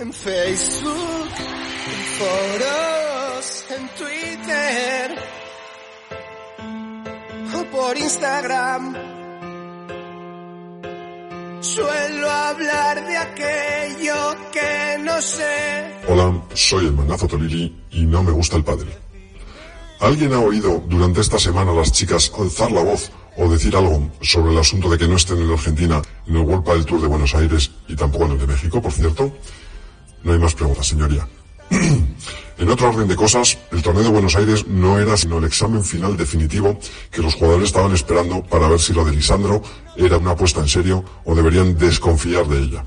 [0.00, 1.28] en Facebook,
[1.90, 5.18] en foros, en Twitter
[7.54, 8.94] o por Instagram.
[11.60, 15.98] Suelo hablar de aquello que no sé.
[16.06, 18.88] Hola, soy el mangazo Tolili y no me gusta el pádel.
[20.00, 24.52] ¿Alguien ha oído durante esta semana las chicas alzar la voz o decir algo sobre
[24.52, 27.34] el asunto de que no estén en Argentina en el World del Tour de Buenos
[27.34, 29.32] Aires y tampoco en el de México, por cierto?
[30.22, 31.26] No hay más preguntas, señoría.
[31.70, 35.84] en otro orden de cosas, el torneo de Buenos Aires no era sino el examen
[35.84, 36.78] final definitivo
[37.10, 39.62] que los jugadores estaban esperando para ver si lo de Lisandro
[39.96, 42.84] era una apuesta en serio o deberían desconfiar de ella.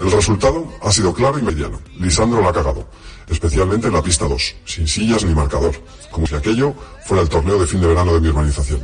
[0.00, 1.80] El resultado ha sido claro y mediano.
[1.98, 2.88] Lisandro la ha cagado,
[3.28, 5.74] especialmente en la pista 2, sin sillas ni marcador,
[6.10, 6.74] como si aquello
[7.06, 8.82] fuera el torneo de fin de verano de mi urbanización.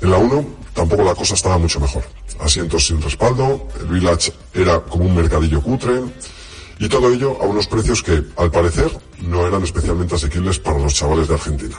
[0.00, 2.04] En la 1 tampoco la cosa estaba mucho mejor.
[2.40, 6.02] Asientos sin respaldo, el village era como un mercadillo cutre,
[6.78, 8.90] y todo ello a unos precios que, al parecer,
[9.22, 11.76] no eran especialmente asequibles para los chavales de Argentina.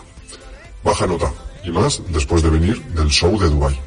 [0.83, 1.31] Baja nota,
[1.63, 3.79] y más después de venir del show de Dubai.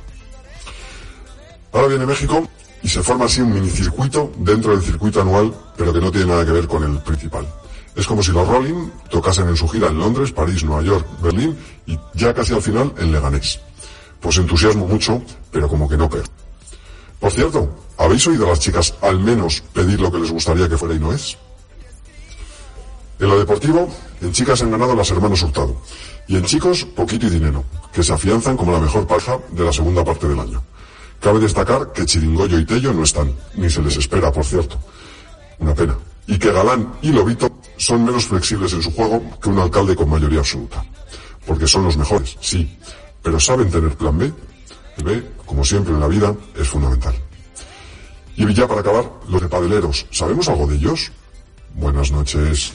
[1.73, 2.47] Ahora viene México
[2.83, 6.45] y se forma así un minicircuito dentro del circuito anual, pero que no tiene nada
[6.45, 7.47] que ver con el principal.
[7.95, 11.57] Es como si los Rolling tocasen en su gira en Londres, París, Nueva York, Berlín
[11.87, 13.61] y ya casi al final en Leganés.
[14.21, 16.25] Pues entusiasmo mucho, pero como que no pero.
[17.23, 20.77] Por cierto, ¿habéis oído a las chicas al menos pedir lo que les gustaría que
[20.77, 21.39] fuera y no es?
[23.21, 23.89] En lo deportivo,
[24.21, 25.81] en chicas han ganado las hermanos Hurtado.
[26.27, 29.73] Y en chicos, poquito y dinero, que se afianzan como la mejor pareja de la
[29.73, 30.65] segunda parte del año.
[31.21, 34.77] Cabe destacar que Chiringoyo y Tello no están, ni se les espera, por cierto.
[35.61, 35.97] Una pena.
[36.27, 40.11] Y que Galán y Lobito son menos flexibles en su juego que un alcalde con
[40.11, 40.85] mayoría absoluta.
[41.47, 42.77] Porque son los mejores, sí,
[43.23, 44.33] pero ¿saben tener plan B?
[45.03, 47.15] B, como siempre en la vida, es fundamental.
[48.37, 51.13] Y ya para acabar, los de padeleros, ¿sabemos algo de ellos?
[51.75, 52.71] Buenas noches.